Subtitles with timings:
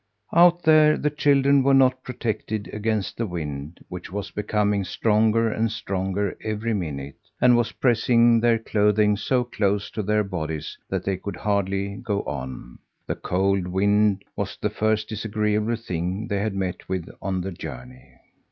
[0.33, 5.71] Out there the children were not protected against the wind, which was becoming stronger and
[5.71, 11.17] stronger every minute, and was pressing their clothing so close to their bodies that they
[11.17, 12.79] could hardly go on.
[13.05, 18.09] The cold wind was the first disagreeable thing they had met with on the journey.